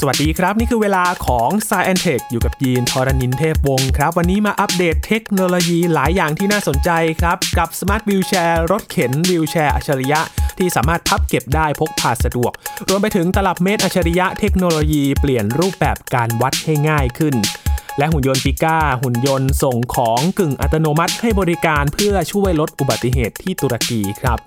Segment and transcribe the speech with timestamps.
[0.00, 8.54] สวัสดีครับ นี่คือเวลาของ s ซ e n t e c h อยู่กับยีนทรณินเทพวงศ์ครับ วันนี้มาอัปเดตเทคโนโลยีหลายอย่างที่น่าสนใจครับ กับ Smart Wheelchair
[8.72, 10.20] รถเข็นวิวแชร์อัจฉริยะ
[10.58, 12.52] ที่สามารถพับเก็บได้พกพาสะดวก
[12.88, 17.34] รวมไปถึงตลับเมตรอัจฉริยะเทคโนโลยีเปลี่ยนรูปแบบการวัดให้ง่ายขึ้น
[17.98, 24.38] และหุ่นยนต์ปิก้า หุ่นยนต์ส่งของกึ่งอัตโนมัติให้บริการเพื่อช่วยลดอุบัติเหตุที่ตุรกีครับ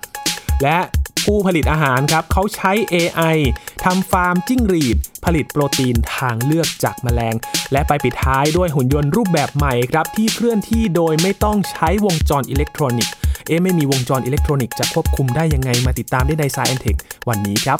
[0.62, 0.78] และ
[1.24, 3.36] ผู้ผลิตอาหารครับเขาใช้ AI
[3.84, 7.34] ทำฟาร์มจิ้งหรีด ผลิตโปรตีนทางเลือกจากแมลง
[7.72, 13.12] และไปปิดท้ายด้วยหุ่นยนต์รูปแบบใหม่ครับ ที่เคลื่อนที่โดยไม่ต้องใช้วงจรอิเล็กทรอนิกส์
[13.46, 17.78] เอ๊ไม่มีวงจรอิเล็กทรอนิกส์จะควบคุมได้ยังไงมาติดตามได้ใน Science Tech วันนี้ครับ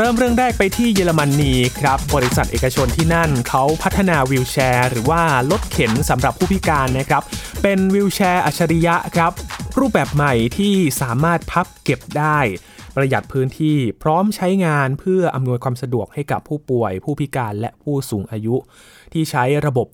[0.00, 7.22] เริ่มเรื่องแรกไปที่เยอรมนนีครับ บริษัทเอกชนที่นั่นเขาพัฒนาวิวแชร์ หรือว่ารถเข็นสำหรับผู้พิการนะครับ
[7.62, 9.32] เป็นวิวแชร์อัจฉริยะครับ
[9.78, 12.38] รูปแบบใหม่ที่สามารถพับเก็บได้
[12.96, 18.56] ประหยัดพื้นที่พร้อมใช้งานเพื่ออำนวยความสะดวกให้กับผู้ป่วย ผู้พิการและผู้สูงอายุ
[19.12, 19.88] ที่ใช้ระบบ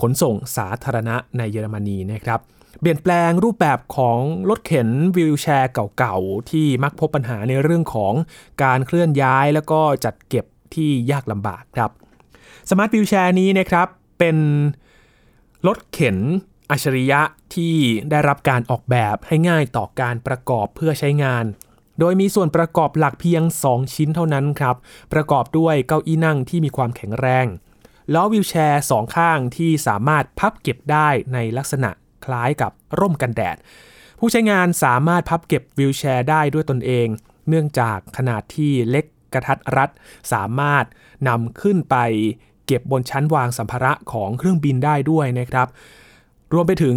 [0.00, 2.40] ขนส่งสาธารณะในเยอรมนีนะครับ
[2.80, 8.14] เปลี่ยนแปลงรูปแบบของรถเข็นวิวแชร์เก่าๆ ที่มักพบปัญหาในเรื่องของ
[8.62, 11.90] การเคลื่อนย้ายแล้วก็จัดเก็บที่ยากลำบากครับ
[12.70, 14.36] สมาร์ทวิวแชร์นี้นะครับเป็น
[15.66, 16.18] รถเข็น
[16.70, 17.20] อัจฉริยะ
[17.54, 17.74] ที่
[18.10, 21.44] ได้รับการออกแบบให้ง่ายต่อการประกอบเพื่อใช้งาน
[22.00, 24.76] โดยมีส่วนประกอบหลักเพียง 2 ชิ้นเท่านั้นครับ
[25.12, 27.46] ประกอบด้วยเก้าอี้นั่งที่มีความแข็งแรง
[28.14, 31.90] ล้อวิวแชร์สองข้างที่สามารถพับเก็บได้ในลักษณะ
[32.26, 33.56] คล้ายกับร่มกันแดด
[34.18, 37.06] ผู้ใช้งานสามารถพับเก็บวิวแชร์ได้ด้วยตนเอง
[37.48, 39.90] เนื่องจากขนาดที่เล็กกระทัดรัด
[40.32, 40.84] สามารถ
[41.28, 41.96] นำขึ้นไป
[42.66, 45.68] เก็บบนชั้นวางสัมภาระของเครื่องบินได้ด้วยนะครับ
[46.52, 46.96] รวมไปถึง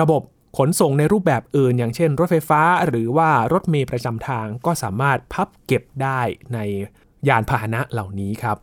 [0.00, 0.22] ระบบ
[0.58, 6.20] ขนส่งในรูปแบบอื่น อย่างเช่น รถไฟฟ้าหรือว่ารถเมล์ประจำทางก็สามารถพับเก็บได้
[6.54, 6.58] ใน
[7.28, 8.56] ยานพาหนะเหล่านี้ครับ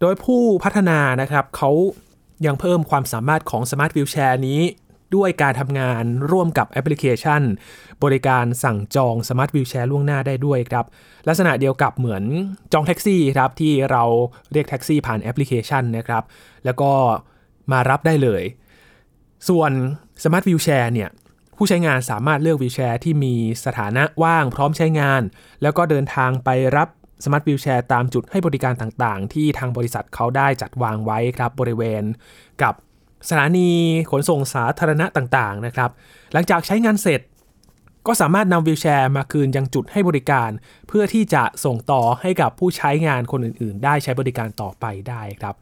[0.00, 1.70] โดยผู้พัฒนานะครับเขา
[2.46, 4.60] ยังเพิ่มความสามารถของ Smart Wheelchair นี้
[5.16, 7.42] ด้วยการทำงานร่วมกับแอปพลิเคชัน
[8.04, 10.84] บริการสั่งจอง Smart Wheelchair ล่วงหน้าได้ด้วยครับ
[11.28, 12.22] ลักษณะเดียวกับเหมือน
[12.72, 14.02] จองแท็กซี่ครับที่เรา
[14.52, 16.22] เรียกแท็กซี่ผ่านแอปพลิเคชันนะครับ
[16.64, 16.92] แล้วก็
[17.72, 18.42] มารับได้เลย
[19.48, 19.72] ส่วน
[20.22, 21.10] Smart Wheelchair เนี่ย
[21.56, 25.22] ผู้ใช้งานสามารถเลือกวีลแชร์ที่มีสถานะว่างพร้อมใช้งาน
[25.62, 26.88] แล้วก็เดินทางไปรับ
[27.24, 32.02] Smart Wheelchair ตามจุดให้บริการต่างๆ ที่ทางบริษัทเขาได้จัดวางไว้ครับบริเวณ
[32.62, 32.74] กับ
[33.28, 33.70] สถานี
[34.10, 35.90] ขนส่งสาธารณะต่างๆนะครับ
[36.32, 37.20] หลังจากใช้งานเสร็จ
[38.06, 40.50] ก็สามารถนำวิวแชร์มาคืนยังจุดให้บริการ
[40.88, 45.54] เพื่อที่จะส่งต่อให้กับผู้ใช้งานคนอื่นๆ ได้ใช้บริการต่อไปได้ครับ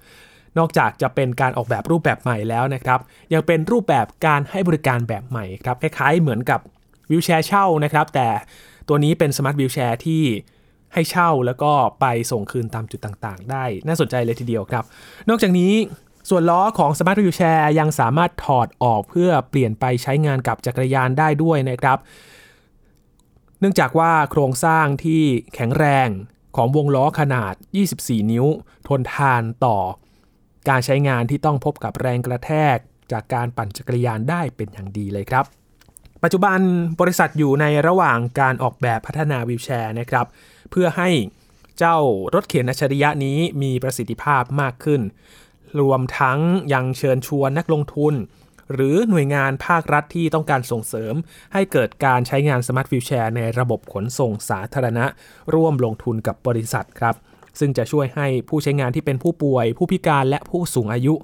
[0.58, 3.00] นอกจากจะเป็นการออกแบบรูปแบบใหม่แล้วนะครับ
[3.34, 6.60] ยังเป็นรูปแบบการให้บริการแบบใหม่ครับคล้ายๆ เหมือนกับ
[7.10, 8.28] วิวแชร์เช่านะครับ แต่
[8.88, 10.22] ตัวนี้เป็นสมาร์ทวิวแชร์ที่
[10.94, 14.84] ให้เช่าแล้วก็ไปส่งคืนตามจุดต่างๆ ได้น่าสนใจเลยทีเดียวครับ
[15.28, 15.72] นอกจากนี้
[16.28, 21.98] ส่วนล้อของ Smart Wheelchair ยังสามารถถอดออกเพื่อเปลี่ยนไปใช้งานกับจักรยานได้ด้วยนะครับ
[23.60, 25.22] เนื่องจากว่าโครงสร้างที่
[25.54, 26.08] แข็งแรง
[26.56, 27.54] ของวงล้อขนาด
[27.92, 28.46] 24 นิ้ว
[28.88, 29.78] ทนทานต่อ
[30.68, 32.76] การใช้งานที่ต้องพบกับแรงกระแทก
[33.12, 35.44] จากการปั่นจักรยานได้เป็นอย่างดีเลยครับ
[36.22, 36.58] ปัจจุบัน
[37.00, 40.26] บริษัทอยู่ในระหว่างการออกแบบพัฒนาวิวแชร์นะครับ
[40.70, 41.08] เพื่อให้
[41.78, 41.96] เจ้า
[42.34, 45.00] รถเข็นอัจฉริยะนี้มีประสิทธิภาพมากขึ้น
[45.80, 46.38] รวมทั้ง
[46.72, 48.14] ยังเชิญชวนนักลงทุน
[48.72, 51.14] หรือหน่วยงานภาครัฐที่ต้องการส่งเสริม
[51.52, 55.06] ให้เกิดการใช้งานสมาร์ทวิวแชร์ในระบบขนส่งสาธารณะ
[55.54, 57.16] ร่วมลงทุนกับบริษัทครับ
[57.60, 61.14] ซึ่งจะช่วยให้ผู้ใช้งานที่เป็นผู้ป่วย ผู้พิการและผู้สูงอายุ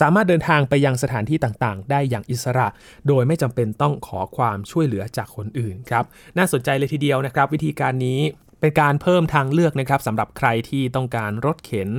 [0.00, 2.68] สามารถเดินทางไปยังสถานที่ต่างๆ ได้อย่างอิสระ
[3.08, 6.04] โดยไม่จำเป็นต้องขอความช่วยเหลือจากคนอื่นครับ
[6.38, 8.20] น่าสนใจเลยทีเดียวนะครับ วิธีการนี้
[8.62, 11.90] เป็นการเพิ่มทางเลือกนะครับสำหรับใครที่ต้องการรถเข็น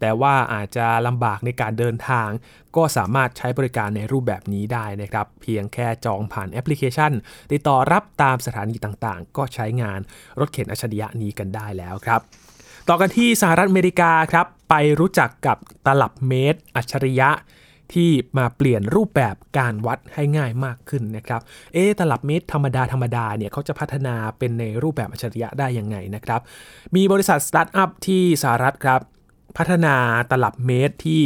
[0.00, 2.28] แต่ว่าอาจจะลำบากในการเดินทาง
[2.76, 7.12] ก็สามารถใช้บริการในรูปแบบนี้ได้นะครับ เพียงแค่จองผ่านแอปพลิเคชัน
[7.52, 10.00] ติดต่อรับตามสถานีต่างๆ ก็ใช้งาน
[10.40, 12.20] รถเข็นอัจฉริยะนี้กันได้แล้วครับ
[12.88, 17.30] ต่อกันที่สหรัฐอเมริกาครับไปรู้จักกับตลับเมตร อัจฉริยะ
[17.94, 21.40] ที่มาเปลี่ยนรูปแบบการวัดให้ง่ายมากขึ้นนะครับ
[21.74, 26.40] เอตลับเมตรธรรมดาธรรมดาเนี่ยเขาจะพัฒนาเป็นในรูปแบบอัจฉริยะได้ยังไงนะครับ
[26.96, 29.00] มีบริษัทสตาร์ทอัพที่สหรัฐครับ
[29.56, 29.94] พัฒนา
[30.30, 31.22] ตลับเมตรที่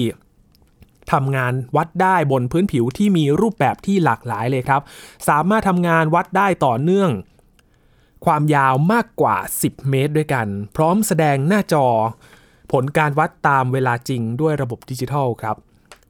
[1.12, 4.82] ทำงานวัดได้บนพื้นผิวที่มีรูปแบบที่หลากหลายเลยครับ
[5.28, 7.10] สามารถทำงานวัดได้ต่อเนื่อง
[8.26, 11.86] ความยาวมากกว่า 10 เมตรด้วยกัน พร้อมแสดงหน้าจอ
[12.72, 15.56] ผลการวัดตามเวลาจริงด้วยระบบดิจิทัลครับ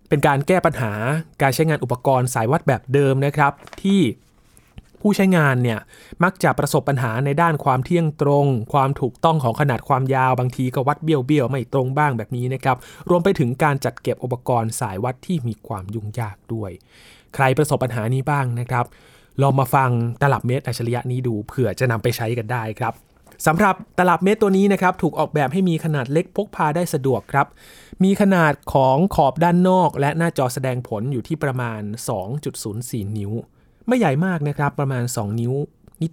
[0.08, 0.92] เป็นการแก้ปัญหา
[1.42, 4.00] การใช้งานอุปกรณ์สายวัดแบบเดิมนะครับ ที่
[5.00, 5.78] ผู้ใช้งานเนี่ย
[6.24, 12.76] มักจะประสบปัญหาในด้านความเที่ยงตรง ความถูกต้องของขนาดความยาวบางทีก็วัดเบี้ยวเบี้ยวไม่ตรงบ้างแบบนี้นะครับ
[13.10, 16.70] รวมไปถึงการจัดเก็บอุปกรณ์สายวัดที่มีความยุ่งยากด้วย
[17.34, 18.84] ใครประสบปัญหานี้บ้างนะครับ
[19.42, 22.94] ลองมาฟังตลับเมตรอัจฉริยะนี้ดูเผื่อจะนำไปใช้กันได้ครับ
[23.46, 27.46] สำหรับตลับเมตรตัวนี้นะครับถูกออกแบบให้มีขนาดเล็กพกพาได้สะดวกครับ
[28.04, 31.80] มีขนาดของขอบด้านนอก และหน้าจอแสดงผลอยู่ที่ประมาณ
[32.48, 33.32] 2.04 นิ้ว
[33.86, 35.52] ไม่ใหญ่มากนะครับประมาณ 2 นิ้ว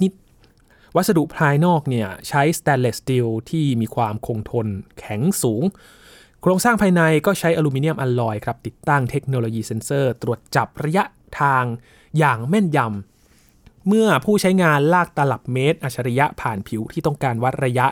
[0.03, 0.13] นิด
[0.55, 4.67] ๆ วัสดุภายนอกเนี่ยใช้สแตนเลสสตีลที่มีความคงทน
[4.99, 5.63] แข็งสูง
[6.41, 11.03] โครงสร้างภายในก็ใช้อลูมิเนียมอลลอยครับติดตั้งเทคโนโลยีเซ็นเซอร์ ตรวจจับระยะ
[11.41, 11.63] ทาง
[12.17, 13.12] อย่างแม่นยำ
[13.87, 17.87] เมื่อผู้ใช้งานลากตลับเมตร อัจฉริยะผ่านผิวที่ต้องการวัดระยะ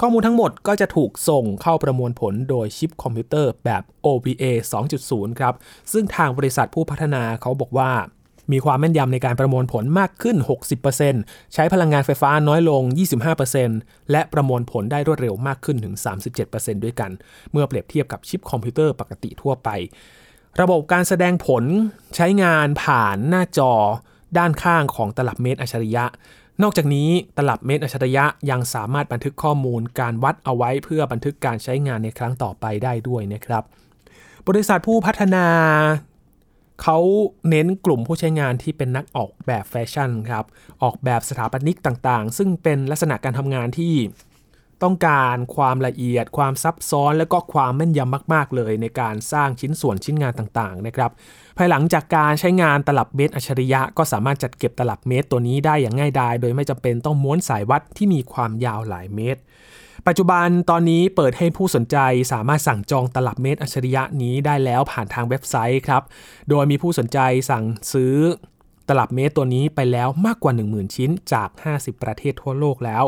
[0.00, 4.44] ข้อมูลทั้งหมดก็จะถูกส่งเข้าประมวลผลโดยชิปคอมพิวเตอร์แบบ OBA
[4.92, 5.54] 2.0 ครับ
[5.92, 7.90] ซึ่งทางบริษัทผู้พัฒนาเขาบอกว่า
[8.52, 10.36] มีความแม่นยำในการประมวลผลมากขึ้น
[10.96, 12.82] 60%ใช้พลังงานไฟฟ้าน้อยลง
[13.48, 15.94] 25%และประมวลผลได้รวดเร็วมากขึ้นถึง
[16.40, 17.10] 37%ด้วยกัน
[17.52, 19.68] เมื่อเปรียบเทียบกับชิปคอมพิวเตอร์ปกติทั่วไป
[20.60, 21.64] ระบบการแสดงผล
[22.16, 23.72] ใช้งานผ่านหน้าจอ
[24.38, 26.04] ด้านข้างของตลับเมตรอัจฉริยะ
[26.62, 33.64] นอกจากนี้ตลับเมตรอัจฉริยะยังสามารถบันทึกข้อมูลการวัดเอาไว้เพื่อบันทึกการใช้งานในครั้งต่อไปได้ด้วยนะครับ
[34.48, 35.46] บริษัทผู้พัฒนา
[36.82, 36.98] เขา
[37.48, 40.44] เน้นกลุ่มผู้ใช้งานที่เป็นนักออกแบบแฟชั่นครับ
[40.82, 43.94] ออกแบบสถาปนิกต่างๆ ซึ่งเป็นลักษณะการทำงานที่
[44.82, 51.10] ต้องการความละเอียด ความซับซ้อน และก็ความแม่นยำมาก ๆ เลยในการสร้างชิ้นส่วนชิ้นงานต่างๆ นะครับ
[51.56, 59.40] ภายหลังจากการใช้งานตลับเมตรอัจฉริยะ ก็สามารถจัดเก็บตลับเมตรตัวนี้ได้อย่างง่ายดาย โดยไม่จำเป็นต้องม้วนสายวัดที่มีความยาวหลายเมตร
[60.06, 61.96] ปัจจุบันตอนนี้เปิดให้ผู้สนใจ
[62.32, 66.02] สามารถสั่งจองตลับเมตรอัจฉริยะนี้ได้แล้วผ่านทางเว็บไซต์ครับ
[66.50, 67.18] โดยมีผู้สนใจ
[67.50, 68.14] สั่งซื้อ
[68.88, 73.04] ตลับเมตรตัวนี้ไปแล้วมากกว่า 10,000 ชิ้นจาก 50 ประเทศทั่วโลกแล้ว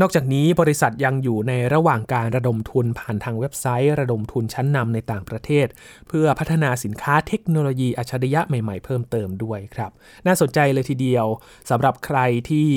[0.00, 5.66] นอกจากนี้บริษัทยังอยู่ในระหว่างการระดมทุนผ่านทางเว็บไซต์ ระดมทุนชั้นนำในต่างประเทศ
[6.08, 9.90] เพื่อพัฒนาสินค้าเทคโนโลยีอัจฉริยะใหม่ๆเพิ่มเติมด้วยครับ
[10.26, 11.26] น่าสนใจเลยทีเดียว
[11.70, 12.18] สำหรับใคร
[12.50, 12.68] ที่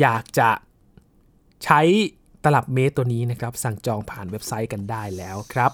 [0.00, 0.50] อยากจะ
[1.64, 1.80] ใช้
[2.44, 5.70] ตลับเมตรตัวนี้นะครับสั่งจองผ่านเว็บไซต์กันได้แล้วครับ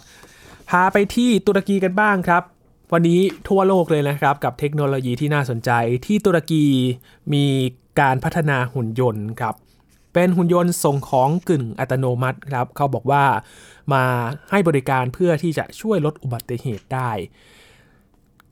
[0.71, 2.43] พาไปที่ตุรกีกันบ้างครับ
[2.93, 5.70] วันนี้ทั่วโลกเลยนะครับ กับเทคโนโลยีที่น่าสนใจ
[6.06, 6.64] ที่ตุรกี
[7.35, 7.46] มี
[8.00, 9.55] การพัฒนาหุ่นยนต์ครับ
[10.14, 13.25] เป็นหุ่นยนต์ส่งของกึ่งอัตโนมัติครับ เขาบอกว่า
[13.93, 14.05] มา
[14.50, 17.11] ให้บริการเพื่อที่จะช่วยลดอุบัติเหตุได้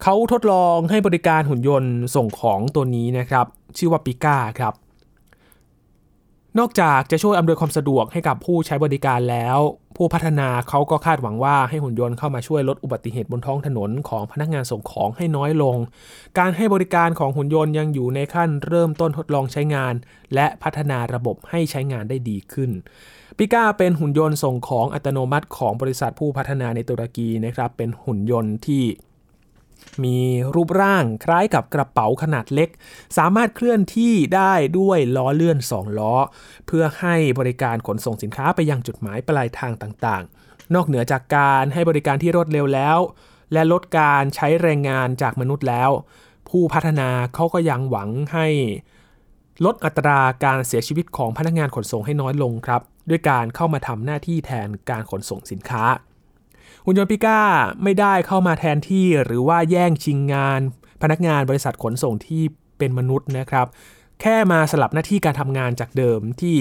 [0.03, 3.45] เขาทดลองให้บริการหุ่นยนต์ส่งของตัวนี้นะครับ
[3.77, 4.73] ชื่อว่าปิก้าครับ
[6.59, 9.57] นอกจากจะช่วยอำนวยความสะดวกให้กับผู้ใช้บริการแล้ว
[9.97, 15.75] ผู้พัฒนาเขาก็คาดหวังว่าให้หุ่นยนต์เข้ามาช่วยลดอุบัติเหตุบนท้องถนนของพนักงานส่งของให้น้อยลง
[16.39, 19.93] การให้บริการของหุ่นยนต์ยังอยู่ในขั้นเริ่มต้นทดลองใช้งาน
[20.35, 22.71] และพัฒนาระบบให้ใช้งานได้ดีขึ้น
[23.37, 28.83] ปิก้าเป็นหุ่นยนต์ส่งของอัตโนมัติของบริษัทผู้พัฒนาในตุรกีนะครับ เป็นหุ่นยนต์ที่
[30.03, 30.17] มี
[30.55, 32.69] รูปร่างคล้ายกับกระเป๋าขนาดเล็ก
[33.17, 36.15] สามารถเคลื่อนที่ได้ด้วยล้อเลื่อน 2 ล้อ
[36.67, 42.97] เพื่อให้บริการขนส่งสินค้าไปยังจุดหมายปลายทางต่างๆ นอกเหนือจากการให้บริการที่รวดเร็วแล้ว
[43.53, 45.89] และลดการใช้แรงงานจากมนุษย์แล้ว
[46.49, 48.47] ผู้พัฒนาเขาก็ยังหวังให้
[49.65, 55.83] ลดอัตราการเสียชีวิตของพนักงานขนส่งให้น้อยลงครับ ด้วยการเข้ามาทำหน้าที่แทนการขนส่งสินค้า
[56.89, 57.41] หุ่นยนต์ปิก้า
[57.83, 60.61] ไม่ได้เข้ามาแทนที่หรือว่าแย่งชิงงาน
[61.01, 62.43] พนักงานบริษัทขนส่งที่
[62.77, 63.67] เป็นมนุษย์นะครับ
[64.21, 66.57] แค่มาสลับหน้าที่การทำงานจากเดิมที่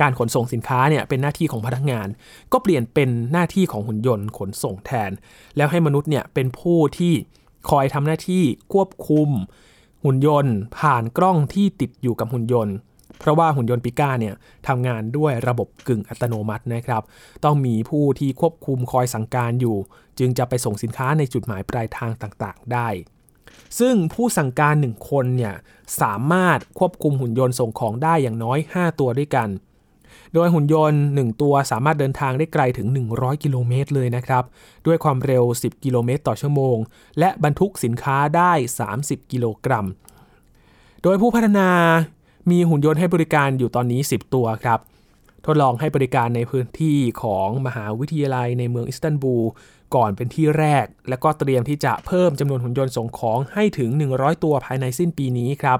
[0.00, 2.08] การขนส่งสินค้าเนี่ยเป็นหน้าที่ของพนักงาน
[2.52, 5.10] ก็เปลี่ยนเป็นหน้าที่ของหุ่นยนต์ขนส่งแทน
[5.56, 7.12] แล้วให้มนุษย์เนี่ยเป็นผู้ที่
[7.70, 9.28] คอยทำหน้าที่ควบคุม
[10.04, 12.74] หุ่นยนต์ ผ่านกล้องที่ติดอยู่กับหุ่นยนต์
[13.18, 14.34] เพราะว่าหุ่นยนต์ปิก้าเนี่ย
[14.68, 17.02] ทำงานด้วยระบบกึ่งอัตโนมัตินะครับ
[17.44, 19.76] ต้องมีผู้ที่ควบคุมคอยสั่งการอยู่
[20.18, 22.88] จึงจะไปส่งสินค้าในจุดหมายปลายทางต่างๆ ได้
[23.78, 25.54] ซึ่งผู้สั่งการ 1 คนเนี่ย
[26.00, 29.48] สามารถควบคุมหุ่นยนต์ส่งของได้อย่างน้อย 5 ตัวด้วยกัน
[30.34, 34.44] โดยหุ่นยนต์ 1 ตัวสามารถเดินทางได้ไกลถึง 100 กิโลเมตรเลยนะครับ
[34.86, 36.76] ด้วยความเร็ว 10 กิโลเมตรต่อชั่วโมง
[37.18, 38.52] และบรรทุกสินค้าได้
[38.92, 39.86] 30 กิโลกรัม
[41.02, 41.70] โดยผู้พัฒนา
[42.50, 44.78] มีหุ่นยนต์ให้บริการอยู่ตอนนี้ 10 ตัวครับ
[45.46, 49.46] ทดลองให้บริการในพื้นที่ของมหาวิทยาลัยในเมืองอิสตันบูล
[49.94, 55.78] ก่อนเป็นที่แรก และก็เตรียมที่จะเพิ่มจำนวนหุ่นยนต์ส่งของให้ถึง 100 ตัวภายในสิ้นปีนี้ครับ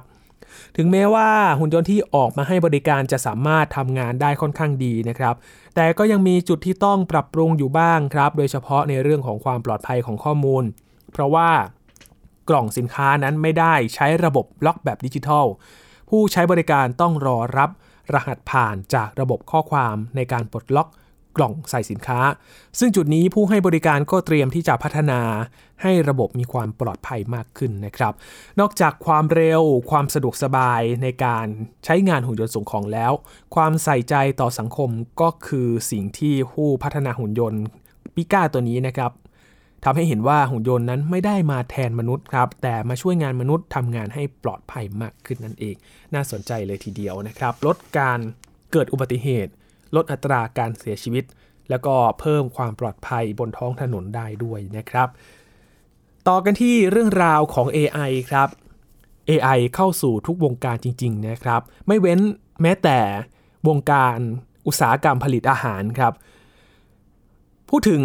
[0.76, 1.28] ถึงแม้ว่า
[1.60, 5.34] หุ่นยนต์ที่ออกมาให้บริการจะสามารถทำงานได้ค่อนข้างดีนะครับ
[5.74, 10.64] แต่ก็ยังมีจุดที่ต้องปรับปรุงอยู่บ้างครับ โดยเฉพาะในเรื่องของความปลอดภัยของข้อมูล
[11.12, 11.50] เพราะว่า
[12.48, 15.46] กล่องสินค้านั้นไม่ได้ใช้ระบบล็อกแบบดิจิทัล
[16.08, 17.70] ผู้ใช้บริการต้องรอรับ
[18.14, 20.88] รหัสผ่านจากระบบข้อความในการปลดล็อก
[21.36, 22.20] กล่องใส่สินค้า
[22.78, 25.20] ซึ่งจุดนี้ผู้ให้บริการก็เตรียมที่จะพัฒนา
[25.82, 28.12] ให้ระบบมีความปลอดภัยมากขึ้นนะครับ
[28.60, 31.46] นอกจากความเร็ว ความสะดวกสบายในการ
[31.84, 33.12] ใช้งานหุ่นยนต์ส่งของแล้ว
[33.54, 37.62] ความใส่ใจต่อสังคมก็คือสิ่งที่ผู้พัฒนาหุ่นยนต์
[38.14, 39.12] ปิก้าตัวนี้นะครับ
[39.84, 45.76] ทำให้เห็นว่าหุ่นยนต์นั้นไม่ได้มาแทนมนุษย์ครับ แต่มาช่วยงานมนุษย์ทำงานให้ปลอดภัยมากขึ้นนั่นเอง
[46.14, 48.18] น่าสนใจเลยทีเดียวนะครับ ลดการ
[48.72, 49.52] เกิดอุบัติเหตุ
[49.96, 51.24] ลดอัตราการเสียชีวิต
[51.70, 55.08] แล้วก็เพิ่มความปลอดภัยบนท้องถนนได้ด้วยนะครับ
[56.28, 58.48] ต่อกันที่เรื่องราวของ AI ครับ
[59.30, 62.20] AI เข้าสู่ทุกวงการจริง ๆ นะครับ ไม่เว้น
[62.62, 62.98] แม้แต่
[63.68, 64.18] วงการ
[64.66, 66.12] อุตสาหกรรมผลิตอาหารครับ
[67.68, 68.02] พูดถึง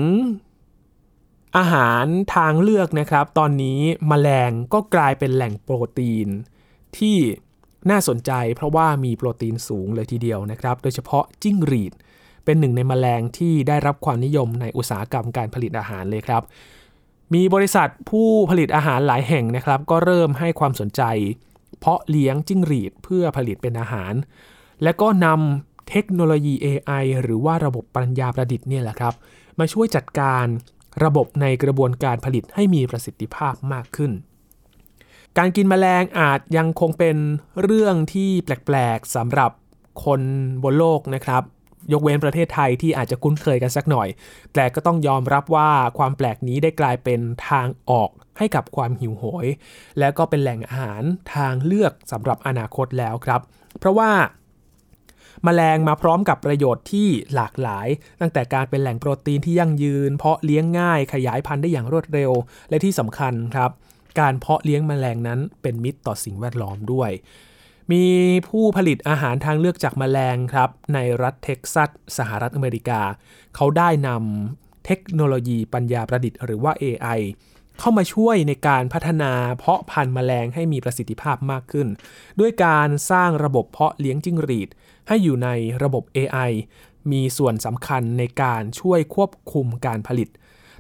[1.58, 2.06] อาหาร
[2.36, 3.80] ทางเลือกนะครับ ตอนนี้
[4.12, 6.28] มแมลงก็กลายเป็นแหล่งโปรตีน
[6.98, 7.18] ที่
[7.90, 11.94] น่าสนใจเพราะว่ามีโปรตีนสูงเลยทีเดียวนะครับ โดยเฉพาะจิ้งหรีด
[12.46, 16.44] เป็นหนึ่งในมแมลงที่ได้รับความนิยมในอุตสาหกรรมการผลิตอาหารเลยครับ
[17.34, 21.02] มีบริษัทผู้ผลิตอาหารหลายแห่งนะครับ ก็เริ่มให้ความสนใจ
[21.80, 24.14] เพาะเลี้ยงจิ้งหรีดเพื่อผลิตเป็นอาหาร
[24.84, 29.14] และก็นำเทคโนโลยี AI หรือว่าระบบปัญญาประดิษฐ์เนี่ยแหละครับ
[29.60, 30.46] มาช่วยจัดการ
[31.04, 34.12] ระบบในกระบวนการผลิตให้มีประสิทธิภาพมากขึ้น
[35.38, 37.18] การกินมแมลงอาจยังคงเป็น
[37.64, 39.52] เรื่องที่แปลกๆสำหรับ
[40.06, 40.22] คน
[40.64, 41.44] บนโลกนะครับ
[41.92, 44.08] ยกเว้นประเทศไทยที่อาจจะคุ้นเคยกันสักหน่อย
[44.54, 47.20] แต่ก็ต้องยอมรับว่าความแปลกนี้ได้กลายเป็น
[47.50, 49.48] ทางออกให้กับความหิวโหย
[50.00, 51.04] และก็เป็นแหล่งอาหาร
[51.36, 53.42] ทางเลือกสำหรับอนาคตแล้วครับ
[53.80, 54.12] เพราะว่า
[55.48, 57.88] มแมลงมาพร้อมกับประโยชน์ที่หลากหลาย
[58.22, 62.32] ตั้งแต่การเป็นแหล่งโปรตีนที่ยั่งยืน เพาะเลี้ยงง่ายขยายพันธุ์ได้อย่างรวดเร็ว
[62.70, 63.72] และที่สำคัญครับ
[64.20, 67.12] การเพาะเลี้ยงมแมลงนั้นเป็นมิตรต่อสิ่งแวดล้อมด้วย
[67.92, 68.06] มี
[68.48, 73.02] ผู้ผลิตอาหารทางเลือกจากมแมลงครับ ในรัฐเท็กซัสสหรัฐอเมริกา
[73.56, 77.20] เขาได้นำเทคโนโลยีปัญญาประดิษฐ์หรือว่า AI
[77.80, 81.88] เข้ามาช่วยในการพัฒนาเพาะพันธุ์แมลงให้มีประสิทธิภาพมากขึ้น
[82.40, 84.70] ด้วยการสร้างระบบเพาะเลี้ยงจิ้งหรีด
[85.08, 85.50] ให้อยู่ใน
[85.84, 86.52] ระบบ AI
[87.12, 90.30] มีส่วนสำคัญในการช่วยควบคุมการผลิต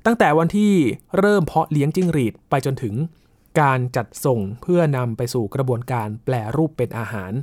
[0.05, 0.73] ตั้งแต่วันที่
[1.19, 2.95] เริ่มเพาะเลี้ยงจิ้งหรีดไปจนถึง
[3.61, 7.33] การจัดส่งเพื่อนำไปสู่กระบวนการแปลรูปเป็นอาหาร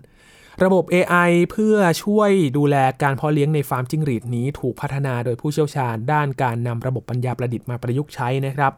[0.64, 8.72] ระบบ AI เพื่อช่วยดูแลการเพาะเลี้ยงในฟาร์มจิ้งหรีดนี้ถูกพัฒนาโดยผู้เชี่ยวชาญด้านการนำระบบปัญญาประดิษฐ์มาประยุกต์ใช้นะครับ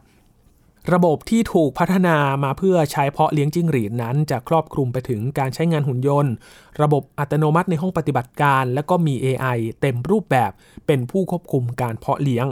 [0.93, 6.33] ระบบที่ถูกพัฒนามาเพื่อใช้เพาะเลี้ยงจิ้งหรีดนั้น จะครอบคลุมไปถึงการใช้งานหุ่นยนต์
[6.81, 10.51] ระบบอัตโนมัติในห้องปฏิบัติการ และก็มี AI เต็มรูปแบบ
[10.87, 12.47] เป็นผู้ควบคุมการเพาะเลี้ยง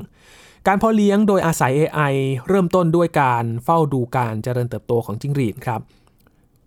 [0.68, 2.14] การเพาะเลี้ยงโดยอาศัย AI
[2.48, 5.82] เริ่มต้นด้วยการเฝ้าดูการเจริญเติบโตของจิ้งหรีดครับ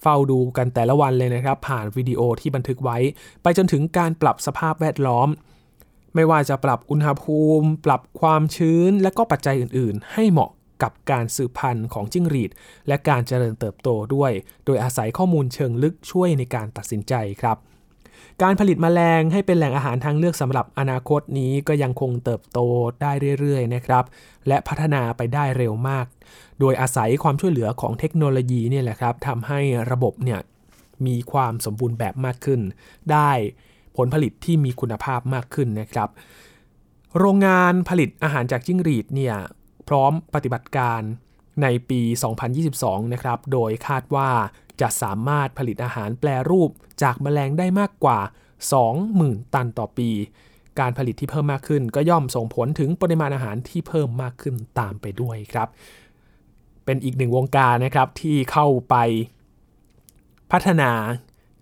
[0.02, 2.98] เฝ้าดูกันแต่ละวันเลยนะครับ ผ่านวิดีโอที่บันทึกไว้
[3.42, 5.28] ไปจนถึงการปรับสภาพแวดล้อม
[6.14, 10.50] ไม่ว่าจะปรับอุณหภูมิ ปรับความชื้น และก็ปัจจัยอื่น ๆ ให้เหมาะ
[10.84, 12.50] กับการสืบพันธุ์ของจิ้งหรีด
[12.88, 14.32] และการเจริญเติบโตด้วย
[14.64, 17.58] โดยอาศัยข้อมูลเชิงลึกช่วยในการตัดสินใจครับ
[18.42, 22.58] การผลิตมแมลงให้เป็นแหล่งอาหารทางเลือกสำหรับอนาคตนี้ก็ยังคงเติบโต
[23.02, 24.04] ได้เรื่อยๆนะครับ
[24.48, 26.06] และพัฒนาไปได้เร็วมาก
[26.60, 29.60] โดยอาศัยความช่วยเหลือของเทคโนโลยีเนี่ยแหละครับทำให้
[29.90, 30.40] ระบบเนี่ย
[31.06, 32.60] มีความสมบูรณ์แบบมากขึ้น
[33.12, 33.30] ได้
[33.96, 36.08] ผลผลิตที่มีคุณภาพมากขึ้นนะครับ
[37.18, 39.34] โรงงานผลิตอาหารจากจิ้งหรีดเนี่ย
[39.88, 41.00] พร้อมปฏิบัติการ
[41.62, 42.00] ในปี
[42.56, 44.30] 2022 นะครับ โดยคาดว่า
[44.80, 46.70] จะสามารถผลิตอาหารแปรรูป
[47.02, 48.18] จากแมลงได้มากกว่า
[48.86, 50.10] 20,000 ตันต่อปี
[50.80, 55.68] การผลิตที่เพิ่มมากขึ้น ก็ย่อมส่งผลถึงปริมาณอาหารที่เพิ่มมากขึ้นตามไปด้วยครับ
[56.84, 58.96] เป็นอีกหนึ่งวงการนะครับที่เข้าไป
[60.52, 60.90] พัฒนา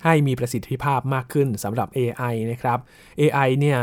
[0.04, 2.78] ให้มีประสิทธิภาพมากขึ้นสำหรับ AI นะครับ
[3.20, 3.78] AI เนี่ย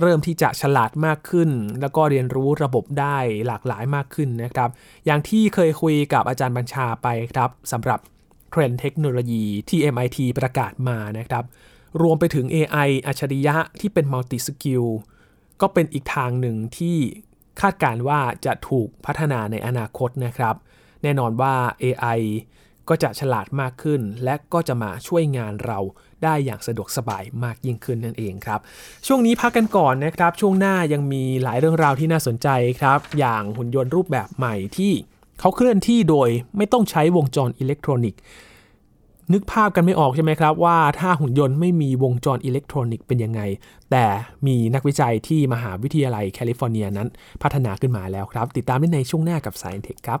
[0.00, 4.70] เริ่มที่จะฉลาดมากขึ้น แล้วก็เรียนรู้ระบบได้หลากหลายมากขึ้นนะครับ
[5.06, 8.00] อย่างที่เคยคุยกับอาจารย์บัญชาไปครับสำหรับ
[8.50, 11.44] เทรนด์เทคโนโลยีที่ MIT ประกาศมานะครับ
[12.02, 14.84] รวมไปถึง AI อัจฉริยะที่เป็น multi-skill
[15.60, 16.96] ก็เป็นอีกทางหนึ่งที่
[17.60, 20.54] คาดการว่าจะถูกพัฒนาในอนาคตนะครับ
[21.02, 22.20] แน่นอนว่า AI
[22.88, 25.78] ก็จะฉลาดมากขึ้น และก็จะมาช่วยงานเรา
[26.24, 28.60] ได้อย่างสะดวกสบายมากยิ่งขึ้นนั่นเองครับ
[29.06, 32.48] ช่วงนี้พักกันก่อนนะครับ ช่วงหน้ายังมีหลายเรื่องราวที่น่าสนใจ
[32.80, 34.92] ครับ อย่างหุ่นยนต์รูปแบบใหม่ที่
[35.40, 38.20] เขาเคลื่อนที่โดยไม่ต้องใช้วงจรอิเล็กทรอนิกส์
[39.32, 43.40] นึกภาพกันไม่ออกใช่ไหมครับว่าถ้าหุ่นยนต์ไม่มีวงจรอิเล็กทรอนิกส์เป็นยังไง
[43.90, 44.04] แต่
[44.46, 47.08] มีนักวิจัยที่มหาวิทยาลัยแคลิฟอร์เนียนั้น
[47.42, 50.20] พัฒนาขึ้นมาแล้วครับ ติดตามได้ในช่วงหน้ากับ Science Tech ครับ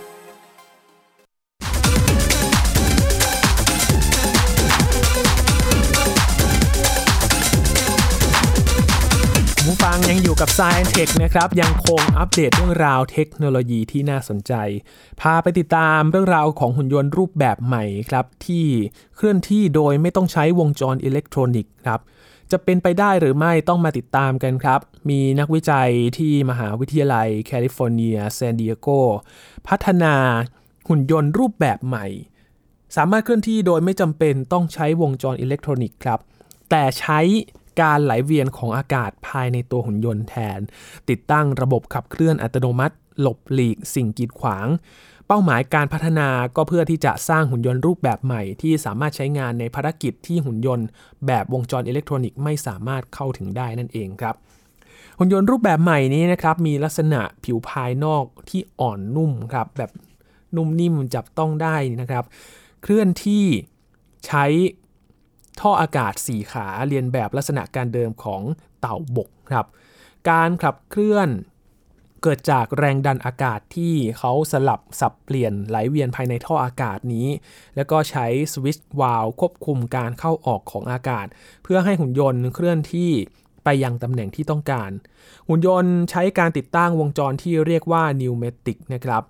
[9.93, 14.53] ฟังยังอยู่กับ Science Tech นะครับ ยังคงอัปเดตเรื่องราวเทคโนโลยีที่น่าสนใจ
[15.21, 18.65] พาไปติดตามเรื่องราวของหุ่นยนต์รูปแบบใหม่ครับ ที่
[19.15, 21.99] เคลื่อนที่โดยไม่ต้องใช้วงจรอิเล็กทรอนิกส์ครับ
[22.51, 28.87] จะเป็นไปได้หรือไม่ต้องมาติดตามกันครับ มีนักวิจัยที่มหาวิทยาลัยแคลิฟอร์เนียซานดิเอโก
[29.67, 30.15] พัฒนา
[30.89, 32.05] หุ่นยนต์รูปแบบใหม่
[32.95, 36.19] สามารถเคลื่อนที่โดยไม่จำเป็นต้องใช้วงจรอิเล็กทรอนิกส์ครับ
[36.69, 37.19] แต่ใช้
[37.79, 40.59] การไหลเวียนของอากาศภายในตัวหุ่นยนต์แทน
[41.09, 44.67] ติดตั้งระบบขับเคลื่อนอัตโนมัติ หลบหลีกสิ่งกีดขวาง
[45.27, 50.87] เป้าหมายการพัฒนาก็เพื่อที่จะสร้างหุ่นยนต์รูปแบบใหม่ ที่สามารถใช้งานในภารกิจที่หุ่นยนต์
[51.27, 54.35] แบบวงจรอิเล็กทรอนิกส์ไม่สามารถเข้าถึงได้นั่นเองครับ
[55.19, 59.91] หุ่นยนต์รูปแบบใหม่นี้นะครับมีลักษณะผิวภายนอกที่อ่อนนุ่มครับแบบ
[60.55, 62.25] นุ่มนิ่มจับต้องได้นะครับ
[62.81, 63.45] เคลื่อนที่
[64.27, 64.45] ใช้
[65.59, 68.41] ท่ออากาศ4ขาเรียนแบบลักษณะการเดิมของ
[68.79, 69.65] เต่าบกครับ
[70.29, 71.29] การขับเคลื่อน
[72.21, 77.27] เกิดจากแรงดันอากาศที่เขาสลับสับเปลี่ยนไหลเวียนภายในท่ออากาศนี้
[77.75, 81.27] แล้วก็ใช้สวิตช์วาล์วควบคุมการเข้าออกของอากาศ
[81.63, 83.11] เพื่อให้หุ่นยนต์เคลื่อนที่
[83.63, 84.91] ไปยังตำแหน่งที่ต้องการ
[85.47, 89.23] หุ่นยนต์ใช้การติดตั้งวงจรที่เรียกว่านิวเมติกนะครับ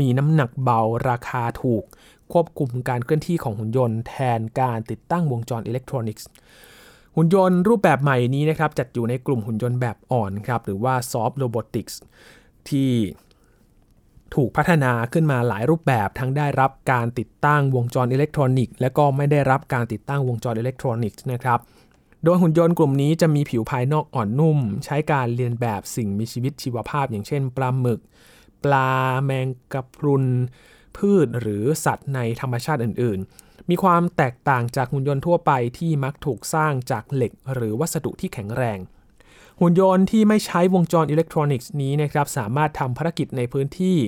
[0.00, 1.84] มีน้ำหนักเบาราคาถูก
[2.32, 6.28] ควบคุมการเคลื่อนที่ของหุ่นยนต์แทนการติดตั้งวงจรอิเล็กทรอนิกส์
[7.16, 11.94] หุ่นยนต์รูปแบบใหม่นี้นะครับจัดอยู่ในกลุ่มหุ่นยนต์แบบอ่อนครับหรือว่า soft robotics
[12.68, 12.92] ที่
[14.34, 21.58] ถูกพัฒนาขึ้นมาหลายรูปแบบทั้งได้รับการติดตั้งวงจรอิเล็กทรอนิกส์และก็ไม่ได้รับการติดตั้งวงจรอิเล็กทรอนิกส์นะครับ
[22.24, 28.00] โดยหุ่นยนต์กลุ่มนี้จะมีผิวภายนอกอ่อนนุ่ม ใช้การเรียนแบบสิ่งมีชีวิตชีวภาพ อย่างเช่นปลาหมึก
[28.64, 28.90] ปลา
[29.24, 30.24] แมงกะพรุน
[30.96, 38.78] พืชหรือสัตว์ในธรรมชาติอื่น ๆ มีความแตกต่างจากหุ่นยนต์ทั่วไปที่มักถูกสร้างจากเหล็ก หรือวัสดุที่แข็งแรง
[39.60, 43.98] หุ่นยนต์ที่ไม่ใช้วงจรอิเล็กทรอนิกส์นี้นะครับสามารถทำภารกิจในพื้นที่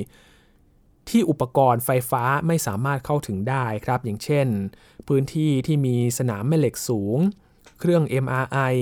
[1.08, 4.46] ที่อุปกรณ์ไฟฟ้าไม่สามารถเข้าถึงได้ครับ อย่างเช่น
[5.08, 7.18] พื้นที่ที่มีสนามแม่เหล็กสูง
[7.80, 8.74] เครื่อง MRI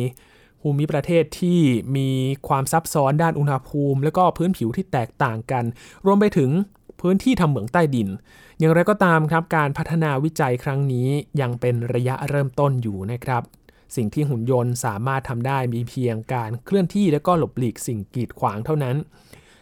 [0.63, 1.61] ภูมิประเทศที่
[1.97, 2.11] มี
[2.49, 5.65] ความซับซ้อนด้านอุณหภูมิ และก็พื้นผิวที่แตกต่างกัน
[6.07, 6.51] รวมไปถึง
[7.01, 8.09] พื้นที่ทำเหมืองใต้ดิน
[8.59, 11.09] อย่างไรก็ตามครับการพัฒนาวิจัยครั้งนี้
[11.41, 13.43] ยังเป็นระยะเริ่มต้นอยู่นะครับ
[13.97, 18.97] สิ่งที่หุ่นยนต์สามารถทำได้มีเพียงการเคลื่อนที่และก็หลบหลีกสิ่งกีดขวางเท่านั้น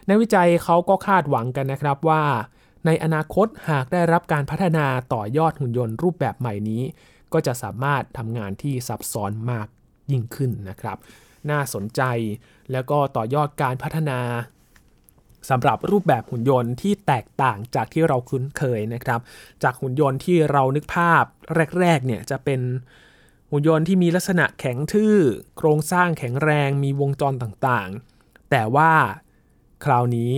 [0.07, 2.23] ในวิจัยเขาก็คาดหวังกันนะครับว่า
[2.87, 6.83] ในอนาคตหากได้รับการพัฒนาต่อยอดหุ่นยนต์รูปแบบใหม่นี้
[7.33, 9.67] ก็จะสามารถทำงานที่ซับซ้อนมาก
[10.11, 10.97] ยิ่งขึ้นนะครับ
[11.51, 12.03] น่าสนใจ
[12.73, 14.19] แล้วก็ต่อยอดการพัฒนา
[15.49, 19.21] สำหรับรูปแบบหุ่นยนต์ที่แตกต่างจากที่เราคุ้นเคยนะครับ
[19.63, 21.25] จากหุ่นยนต์ที่เรานึกภาพ
[21.81, 22.61] แรกๆเนี่ยจะเป็น
[23.51, 25.17] หุ่นยนต์ที่มีลักษณะแข็งทื่อ
[25.57, 28.93] โครงสร้างแข็งแรงมีวงจรต่างๆ แต่ว่า
[29.85, 30.33] คราวนี้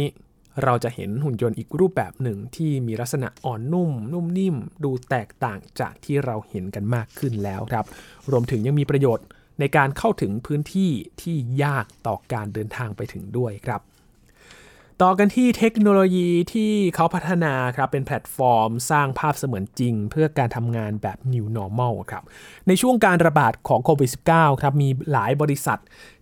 [0.64, 7.86] เราจะเห็นหุ่นยนต์อีกรูปแบบหนึ่งที่มีลักษณะอ่อนนุ่ม นุ่มนิ่ม ดูแตกต่างจากที่เราเห็นกันมากขึ้นแล้วครับ
[8.30, 9.26] รวมถึงยังมีประโยชน์
[9.60, 10.90] ในการเข้าถึงพื้นที่
[11.22, 13.80] ที่ยากต่อการเดินทางไปถึงด้วยครับ
[15.02, 22.22] ต่อกันที่เทคโนโลยีที่เขาพัฒนาครับเป็นแพลตฟอร์ม สร้างภาพเสมือนจริง เพื่อการทำงานแบบ New Normal ครับ
[22.68, 25.78] ในช่วงการระบาดของโควิด -19 ครับมีหลายบริษัท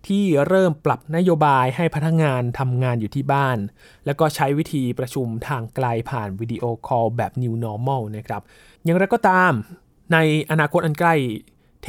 [0.07, 3.57] ที่เริ่มปรับนโยบายให้พนักงานทำงานอยู่ที่บ้าน
[4.05, 8.41] แล้วก็ใช้วิธีประชุมทางไกลผ่านวิดีโอคอลแบบ New Normal นะครับ
[8.83, 9.51] อย่างไรก็ตาม
[10.13, 10.17] ใน
[10.51, 11.15] อนาคตอันใกล้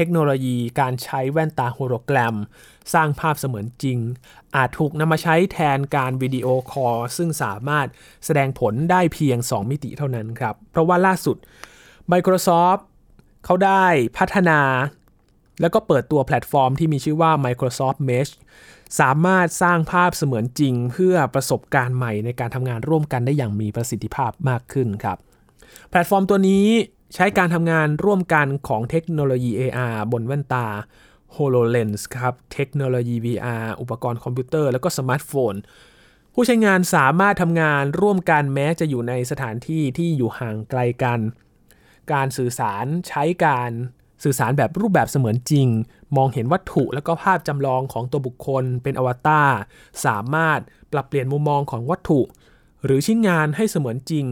[0.00, 2.36] เทคโนโลยีการใช้แว่นตาโฮโลแกรม
[2.94, 3.98] สร้างภาพเสมือนจริง
[4.56, 7.86] อาจถูกนำมาใช้แทนการวิดีโอคอลซึ่งสามารถ
[8.24, 11.36] แสดงผลได้เพียง 2 มิติเท่านั้นครับ เพราะว่าล่าสุด
[12.12, 12.80] Microsoft
[13.44, 13.84] เขาได้
[14.18, 14.60] พัฒนา
[15.60, 18.32] แล้วก็เปิดตัวแพลตฟอร์มที่มีชื่อว่า Microsoft Mesh
[19.00, 25.18] สามารถสร้างภาพเสมือนจริง เพื่อประสบการณ์ใหม่ในการทำงานร่วมกันได้อย่างมีประสิทธิภาพมากขึ้นครับ
[25.90, 26.66] แพลตฟอร์มตัวนี้
[27.14, 30.66] ใช้การทำงานร่วมกันของเทคโนโลยี AR บนแว่นตา
[31.36, 35.54] HoloLens ครับ เทคโนโลยี VR อุปกรณ์คอมพิวเตอร์ แล้วก็สมาร์ทโฟน
[36.34, 41.20] ผู้ใช้งานสามารถทำงานร่วมกันแม้จะอยู่ในสถานที่ที่อยู่ห่างไกลกัน
[42.12, 43.70] การสื่อสารใช้การ
[44.24, 45.68] สื่อสารแบบรูปแบบเสมือนจริง
[46.16, 49.50] มองเห็นวัตถุแล้วก็ภาพจำลองของตัวบุคคลเป็นอวตาร
[50.04, 50.60] สามารถ
[50.92, 52.20] ปรับเปลี่ยนมุมมองของวัตถุ
[52.84, 54.26] หรือชิ้นงานให้เสมือนจริง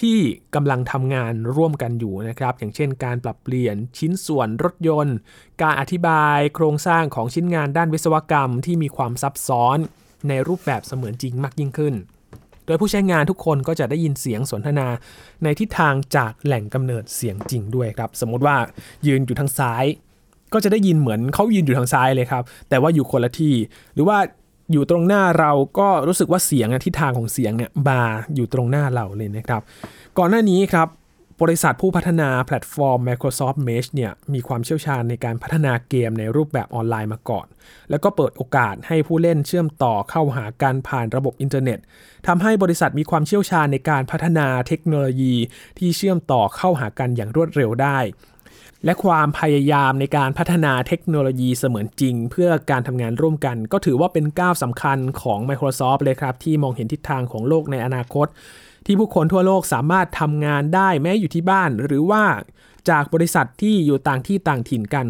[0.00, 0.18] ที่
[0.54, 5.16] กำลังทำงานร่วมกันอยู่นะครับ อย่างเช่นการปรับเปลี่ยนชิ้นส่วนรถยนต์
[5.62, 9.78] การอธิบายโครงสร้างของชิ้นงานด้านวิศวกรรมที่มีความซับซ้อน
[10.28, 11.94] ในรูปแบบเสมือนจริงมากยิ่งขึ้น
[12.66, 14.88] โดยผู้ใช้งานทุกคนก็จะได้ยินเสียงสนทนา
[15.42, 18.56] ในทิศทางจากแหล่งกำเนิดเสียงจริงด้วยครับ สมมติว่า
[19.06, 19.84] ยืนอยู่ทางซ้าย
[20.52, 23.54] ก็จะได้ยินเหมือนเขายืนอยู่ทางซ้ายเลยครับ แต่ว่าอยู่คนละที่
[23.94, 24.18] หรือว่า
[24.72, 28.00] อยู่ตรงหน้าเราก็รู้สึกว่าเสียงทิศทางของเสียงเนี่ยมา
[28.34, 29.62] อยู่ตรงหน้าเราเลยนะครับ
[30.18, 30.88] ก่อนหน้านี้ครับ
[31.42, 37.46] บริษัทผู้พัฒนาแพลตฟอร์ม Microsoft Mesh เนี่ยมีความเชี่ยวชาญในการพัฒนาเกมในรูปแบบออนไลน์มาก่อน
[37.90, 41.78] แล้วก็เปิดโอกาสให้ผู้เล่นเชื่อมต่อเข้าหากันผ่านระบบอินเทอร์เน็ต
[42.26, 45.34] ทำให้บริษัทมีความเชี่ยวชาญในการพัฒนาเทคโนโลยี
[45.78, 47.98] ที่เชื่อมต่อเข้าหากันอย่างรวดเร็วได้
[48.84, 58.26] และความพยายามในการพัฒนาเทคโนโลยีเสมือนจริง เพื่อการทำงานร่วมกัน ก็ถือว่าเป็นก้าวสำคัญของ Microsoft เลยครับ ที่มองเห็นทิศทางของโลกในอนาคต
[58.86, 62.24] ที่ผู้คนทั่วโลกสามารถทำงานได้แม้อยู่ที่บ้าน หรือว่า
[62.90, 65.06] จากบริษัทที่อยู่ต่างที่ต่างถิ่นกัน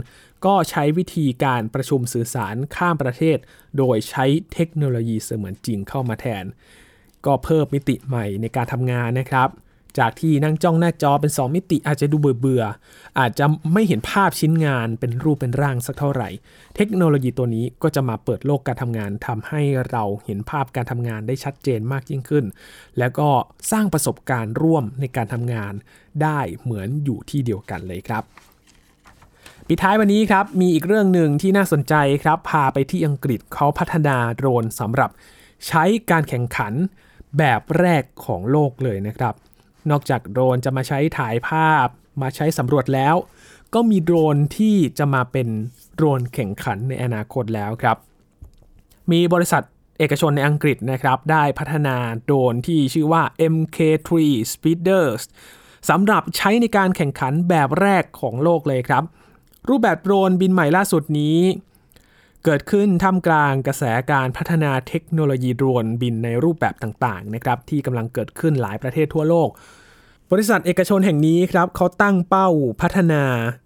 [0.46, 3.38] ก็ใช้วิธีการประชุมสื่อสารข้ามประเทศ
[3.78, 6.44] โดยใช้เทคโนโลยีเสมือนจริงเข้ามาแทน
[7.26, 9.48] ก็เพิ่มมิติใหม่ในการทำงานนะครับ
[9.98, 16.28] จากที่นั่งจ้องหน้าจอเป็น 2 มิติอาจจะดูเบื่อๆอาจจะไม่เห็นภาพชิ้นงานเป็นรูปเป็นร่างสักเท่าไหร่
[16.76, 22.44] เทคโนโลยีตัวนี้ก็จะมาเปิดโลกการทำงานทำให้เราเห็นภาพการทำงานได้ชัดเจนมากยิ่งขึ้น
[22.98, 23.28] แล้วก็
[23.72, 25.72] สร้างประสบการณ์ร่วมในการทำงาน
[26.22, 28.22] ได้เหมือนอยู่ที่เดียวกันเลยครับ
[29.68, 35.10] ปิดท้ายวันนี้ครับ มีอีกเรื่องหนึ่งที่น่าสนใจครับ พาไปที่อังกฤษเขาพัฒนาโดรนสำหรับ
[35.66, 36.72] ใช้การแข่งขัน
[37.38, 39.34] แบบแรกของโลกเลยนะครับ
[39.90, 41.86] นอกจากโดรนจะมาใช้ถ่ายภาพ
[42.22, 43.14] มาใช้สำรวจแล้ว
[43.74, 45.48] ก็มีโดรนที่จะมาเป็น
[45.94, 47.96] โดรนแข่งขันในอนาคตแล้วครับ
[49.10, 49.62] มีบริษัท
[49.98, 53.22] เอกชนในอังกฤษนะครับได้พัฒนาโดรนที่ชื่อว่า
[53.54, 54.10] MK3
[54.52, 55.22] Speeders
[55.88, 59.04] สำหรับใช้ในการแข่งขันแบบแรกของโลกเลยครับ
[59.68, 61.38] รูปแบบโดรนบินใหม่ล่าสุดนี้
[62.44, 69.48] เกิดขึ้นท่ามกลางกระแสการพัฒนาเทคโนโลยีโดรนบินในรูปแบบต่างๆนะครับที่กำลังเกิดขึ้นหลายประเทศทั่วโลก
[70.32, 72.48] บริษัทเอกชนแห่งนี้ครับเขาตั้งเป้า
[72.80, 73.22] พัฒนา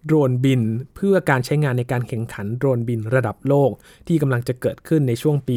[0.06, 0.62] โดรนบิน
[0.94, 3.70] เพื่อการใช้งานในการแข่งขันโดรนบินระดับโลก
[4.08, 5.54] ที่กำลังจะเกิดขึ้นในช่วงปี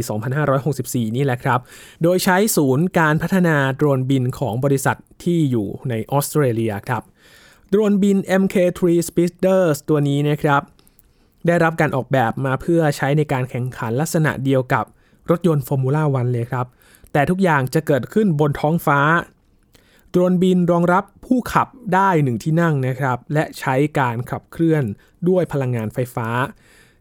[0.58, 1.60] 2564 นี่แหละครับ
[2.04, 7.04] โดยใช้ศูนย์การพัฒนาโดรนบินของบริษัทที่อยู่ในออสเตรเลียครับ
[7.70, 10.62] โดรนบิน MK3 Speeders ตัวนี้นะครับ
[11.48, 14.86] ได้รับการออกแบบมาเพื่อใช้ในการแข่งขันลักษณะเดียวกับ
[15.30, 16.66] รถยนต์ฟอร์มูล่าวันเลยครับ
[17.14, 19.00] แต่ทุกอย่างจะเกิดขึ้นบนท้องฟ้า
[20.18, 24.84] โดรนบินรองรับผู้ขับได้หนึ่งที่นั่งนะครับ และใช้การขับเคลื่อน
[25.30, 26.28] ด้วยพลังงานไฟฟ้า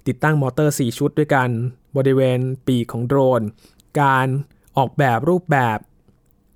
[0.07, 1.49] ติดตั้งมอเตอร์ 4 ชุดด้วยกัน
[1.97, 3.43] บริเวณปีกของโดรน
[4.01, 4.27] การ
[4.77, 5.79] ออกแบบรูปแบบ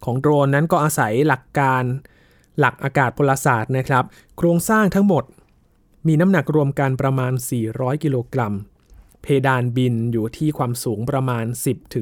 [0.05, 1.83] ของโดรนนั้นก็อาศัยหลักการ
[2.59, 4.05] หลักอากาศพลศาสตร์นะครับ
[4.37, 5.25] โครงสร้างทั้งหมด
[6.07, 7.33] มีน้ำหนักรวมกันประมาณ
[7.68, 8.55] 400 กิโลกรัม
[9.23, 11.44] เพดานบินอยู่ที่ความสูงประมาณ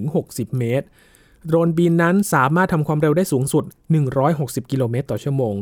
[0.01, 0.87] 10-60 เมตร
[1.46, 3.64] โดรนบินนั้นสามารถทำความเร็วได้สูงสุด
[4.16, 5.54] 160 กิโลเมตรต่อชั่วโมง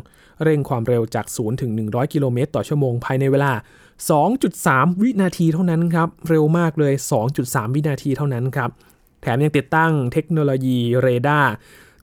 [0.42, 3.52] เร่งความเร็วจาก 0 ถึง 100 กิโลเมตรต่อชั่วโมงภายในเวลา
[4.26, 6.94] 2.3 วินาทีเท่านั้นครับ เร็วมากเลย
[7.34, 8.70] 2.3 วินาทีเท่านั้นครับ
[9.22, 11.52] แถมยังติดตั้งเทคโนโลยีเรดาร์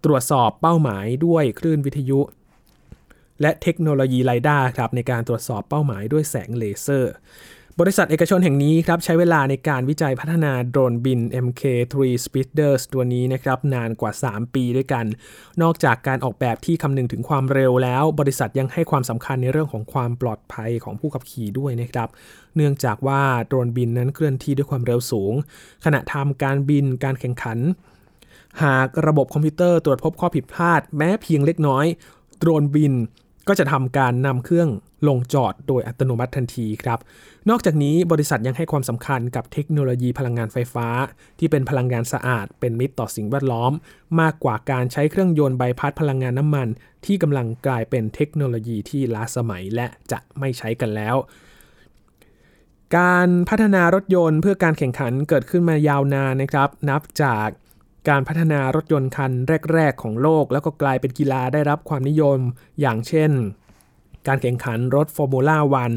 [0.06, 2.20] ตรวจสอบเป้าหมายด้วยคลื่นวิทยุ
[3.42, 7.14] และเทคโนโลยี LiDAR ครับในการตรวจสอบเป้าหมายด้วยแสงเลเซอร์
[7.82, 15.06] บริษัทเอกชนแห่งนี้ครับใช้เวลาในการวิจัยพัฒนาโดรนบิน MK3 Speeders ตัวนี้นะครับนานกว่า 3 ปีด้วยกัน
[15.62, 22.10] นอกจากการออกแบบที่คำนึงถึงความเร็วแล้ว บริษัทยังให้ความสำคัญในเรื่องของความปลอดภัยของผู้ขับขี่ด้วยนะครับ
[22.56, 25.34] เนื่องจากว่าโดรนบินนั้นเคลื่อนที่ด้วยความเร็วสูง
[25.86, 27.60] ขณะทำการบินการแข่งขัน
[28.62, 31.86] หากระบบคอมพิวเตอร์ตรวจพบข้อผิดพลาด แม้เพียงเล็กน้อย
[32.40, 32.94] โดรนบิน
[33.48, 34.70] ก็จะทำการนำเครื่อง
[35.08, 37.00] ลงจอดโดยอัตโนมัติทันทีครับ
[37.50, 40.88] นอกจากนี้บริษัทยังให้ความสำคัญกับเทคโนโลยีพลังงานไฟฟ้า
[41.40, 43.72] ที่เป็นพลังงานสะอาด เป็นมิตรต่อสิ่งแวดล้อม
[44.22, 46.68] มากกว่าการใช้เครื่องยนต์ใบพัดพลังงานน้ำมัน
[47.06, 51.16] ที่กำลังกลายเป็นเทคโนโลยีที่ล้าสมัยและจะไม่ใช้กันแล้ว
[52.98, 57.48] การพัฒนารถยนต์เพื่อการแข่งขันเกิดขึ้นมายาวนานนะครับ นับจาก
[58.10, 59.32] การพัฒนารถยนต์คัน
[59.74, 62.40] แรก ๆ ของโลก แล้วก็กลายเป็นกีฬาได้รับความนิยม
[62.82, 63.32] อย่างเช่น
[64.28, 65.94] การแข่งขันรถฟอร์มูล่าวัน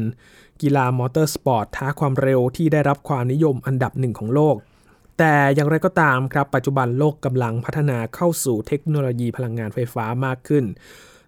[0.61, 4.55] กีฬามอเตอร์สปอร์ตท้าความเร็วที่ได้รับความนิยมอันดับหนึ่งของโลก
[5.17, 10.65] แต่อย่างไรก็ตามครับ ปัจจุบันโลกกำลังพัฒนาเข้าสู่เทคโนโลยีพลังงานไฟฟ้ามากขึ้น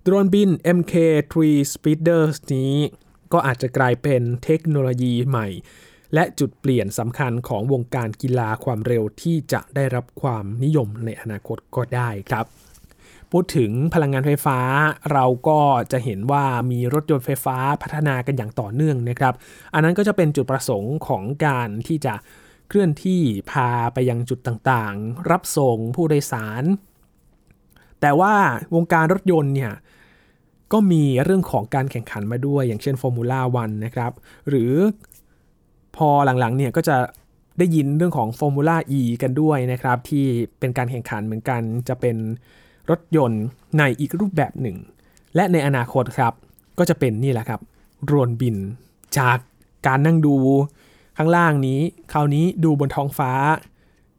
[0.03, 1.35] โดรนบิน MK3
[1.71, 2.73] Speeders นี้
[3.33, 5.47] ก็อาจจะกลายเป็นเทคโนโลยีใหม่
[6.13, 12.45] และจุดเปลี่ยนสำคัญของวงการกีฬาความเร็วที่จะได้รับความนิยมในอนาคตก็ได้ครับ
[13.31, 14.59] พูดถึงพลังงานไฟฟ้า
[15.11, 15.59] เราก็
[15.91, 19.33] จะเห็นว่ามีรถยนต์ไฟฟ้าพัฒนากันอย่างต่อเนื่องนะครับ
[19.73, 22.13] อันนั้นก็จะเป็นจุดประสงค์ของการที่จะ
[22.67, 26.63] เคลื่อนที่พาไปยังจุดต่างๆ รับส่งผู้โดยสาร
[28.01, 28.33] แต่ว่า
[28.75, 29.73] วงการรถยนต์เนี่ย
[30.73, 34.11] ก็มีเรื่องของการแข่งขันมาด้วย อย่างเช่น Formula 1นะครับ
[34.49, 34.71] หรือ
[35.95, 36.97] พอหลังๆเนี่ยก็จะ
[37.59, 40.25] ได้ยินเรื่องของ Formula E กันด้วยนะครับ ที่
[40.59, 42.17] เป็นการแข่งขันเหมือนกันจะเป็น
[42.89, 43.43] รถยนต์
[43.77, 44.77] ในอีกรูปแบบหนึ่ง
[45.35, 46.33] และในอนาคตครับ
[46.77, 47.61] ก็จะเป็นนี่แหละครับ
[48.03, 48.57] โดรนบิน
[49.17, 49.37] จาก
[49.87, 50.35] การนั่งดู
[51.17, 51.79] ข้างล่างนี้
[52.13, 53.31] คราวนี้ดูบนท้องฟ้า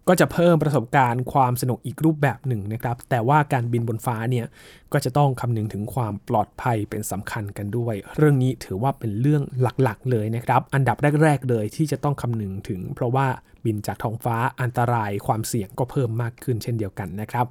[0.08, 4.46] ก็จะเพิ่มประสบการณ์ความสนุกอีกรูปแบบหนึ่งนะครับ แต่ว่าการบินบนฟ้าเนี่ย
[4.92, 9.42] ก็จะต้องคำนึงถึงความปลอดภัยเป็นสำคัญกันด้วย เรื่องนี้ถือว่าเป็นเรื่อง
[9.82, 13.26] หลักๆ เลยนะครับ อันดับแรกๆเลยที่จะต้องคำนึงถึง เพราะว่า
[13.64, 17.46] บินจากท้องฟ้าอันตรายความเสี่ยงก็เพิ่มมากขึ้นเช่นเดียวกันนะครับ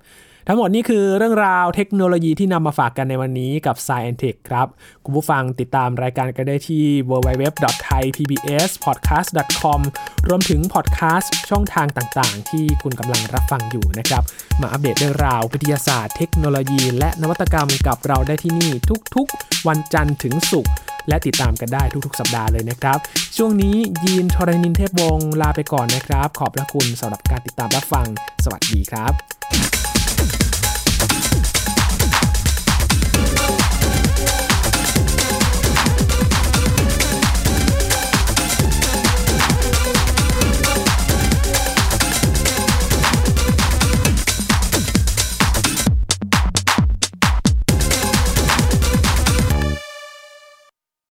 [0.48, 4.68] ทั้งหมดนี้คือเรื่องราวเทคโนโลยีที่นำมาฝากกันในวันนี้กับ Science Tech ครับ
[5.04, 9.80] คุณผู้ฟังติดตามรายการกันได้ที่ www.thaipbspodcast.com
[10.28, 14.24] รวมถึงพอดแคสต์ช่องทางต่างๆ ที่คุณกำลังรับฟังอยู่นะครับ
[14.62, 18.72] มาอัปเดตเรื่องราววิทยาศาสตร์เทคโนโลยี และนวัตกรรมกับเราได้ที่นี่
[19.16, 20.74] ทุกๆ วันจันทร์ถึงศุกร์
[21.08, 22.98] และติดตามกันได้ทุกๆ สัปดาห์เลยนะครับ
[23.38, 28.08] ช่วงนี้ยีนทรณินเทพวงศ์ลาไปก่อนนะครับ ขอบพระคุณสำหรับการติดตามรับฟัง
[28.44, 29.97] สวัสดีครับ